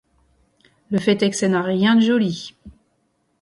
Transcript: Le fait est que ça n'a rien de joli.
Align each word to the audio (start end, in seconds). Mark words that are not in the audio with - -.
Le 0.89 0.97
fait 0.97 1.21
est 1.21 1.29
que 1.29 1.35
ça 1.35 1.47
n'a 1.47 1.61
rien 1.61 1.95
de 1.95 2.01
joli. 2.01 2.55